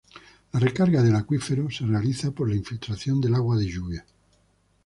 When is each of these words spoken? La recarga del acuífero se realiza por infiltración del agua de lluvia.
La 0.53 0.59
recarga 0.59 1.03
del 1.03 1.15
acuífero 1.15 1.69
se 1.69 1.85
realiza 1.85 2.31
por 2.31 2.51
infiltración 2.51 3.21
del 3.21 3.35
agua 3.35 3.55
de 3.57 3.65
lluvia. 3.67 4.05